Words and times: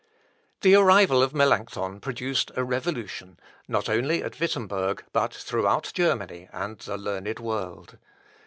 The 0.61 0.73
arrival 0.73 1.21
of 1.21 1.31
Melancthon 1.35 1.99
produced 1.99 2.49
a 2.55 2.63
revolution, 2.63 3.39
not 3.67 3.87
only 3.87 4.23
at 4.23 4.39
Wittemberg, 4.39 5.03
but 5.13 5.31
throughout 5.31 5.91
Germany 5.93 6.49
and 6.51 6.79
the 6.79 6.97
learned 6.97 7.37
world. 7.39 7.99